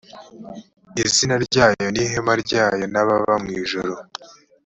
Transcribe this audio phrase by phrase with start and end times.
[1.03, 3.93] izina ryayo n ihema ryayo n ababa mu ijuru